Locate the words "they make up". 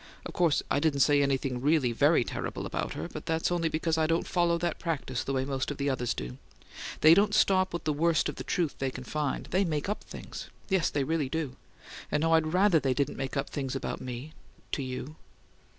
9.51-10.03